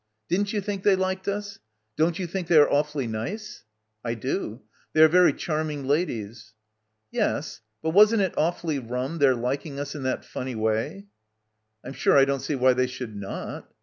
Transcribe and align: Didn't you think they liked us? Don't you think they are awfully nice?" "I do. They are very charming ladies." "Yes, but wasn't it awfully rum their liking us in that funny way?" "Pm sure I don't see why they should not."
Didn't 0.29 0.51
you 0.51 0.61
think 0.61 0.81
they 0.81 0.95
liked 0.95 1.27
us? 1.27 1.59
Don't 1.95 2.17
you 2.17 2.25
think 2.25 2.47
they 2.47 2.57
are 2.57 2.67
awfully 2.67 3.05
nice?" 3.05 3.65
"I 4.03 4.15
do. 4.15 4.63
They 4.93 5.03
are 5.03 5.07
very 5.07 5.31
charming 5.31 5.85
ladies." 5.85 6.55
"Yes, 7.11 7.61
but 7.83 7.91
wasn't 7.91 8.23
it 8.23 8.33
awfully 8.35 8.79
rum 8.79 9.19
their 9.19 9.35
liking 9.35 9.79
us 9.79 9.93
in 9.93 10.01
that 10.01 10.25
funny 10.25 10.55
way?" 10.55 11.05
"Pm 11.83 11.93
sure 11.93 12.17
I 12.17 12.25
don't 12.25 12.39
see 12.39 12.55
why 12.55 12.73
they 12.73 12.87
should 12.87 13.15
not." 13.15 13.71